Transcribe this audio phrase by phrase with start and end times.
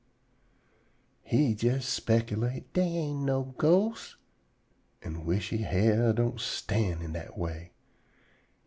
[1.21, 4.15] He jes speculate, "Dey ain't no ghosts,"
[5.03, 7.73] an' wish he hair don't stand on ind dat way.